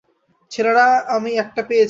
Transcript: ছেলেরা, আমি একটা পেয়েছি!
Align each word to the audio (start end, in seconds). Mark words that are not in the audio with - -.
ছেলেরা, 0.51 0.85
আমি 1.07 1.31
একটা 1.35 1.61
পেয়েছি! 1.63 1.79